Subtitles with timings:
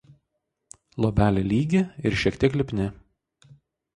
[1.05, 2.87] Luobelė lygi ir šiek tiek lipni.